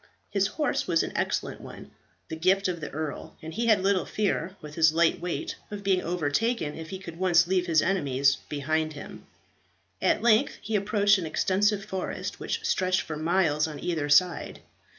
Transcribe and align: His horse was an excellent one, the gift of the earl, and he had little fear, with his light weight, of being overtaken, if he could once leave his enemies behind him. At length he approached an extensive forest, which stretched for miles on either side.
His 0.31 0.47
horse 0.47 0.87
was 0.87 1.03
an 1.03 1.11
excellent 1.15 1.61
one, 1.61 1.91
the 2.27 2.35
gift 2.35 2.67
of 2.67 2.81
the 2.81 2.89
earl, 2.89 3.37
and 3.39 3.53
he 3.53 3.67
had 3.67 3.83
little 3.83 4.07
fear, 4.07 4.57
with 4.59 4.73
his 4.73 4.91
light 4.91 5.21
weight, 5.21 5.55
of 5.69 5.83
being 5.83 6.01
overtaken, 6.01 6.75
if 6.75 6.89
he 6.89 6.97
could 6.97 7.19
once 7.19 7.45
leave 7.45 7.67
his 7.67 7.83
enemies 7.83 8.37
behind 8.49 8.93
him. 8.93 9.27
At 10.01 10.23
length 10.23 10.57
he 10.59 10.75
approached 10.75 11.19
an 11.19 11.27
extensive 11.27 11.85
forest, 11.85 12.39
which 12.39 12.65
stretched 12.65 13.01
for 13.01 13.15
miles 13.15 13.67
on 13.67 13.77
either 13.79 14.09
side. 14.09 14.61